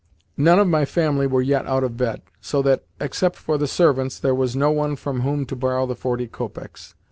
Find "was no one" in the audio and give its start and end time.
4.33-4.95